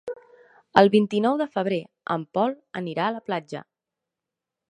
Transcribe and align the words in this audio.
El 0.81 0.87
vint-i-nou 0.95 1.37
de 1.41 1.47
febrer 1.57 1.77
en 2.17 2.25
Pol 2.37 2.57
anirà 2.83 3.05
a 3.09 3.13
la 3.17 3.23
platja. 3.31 3.65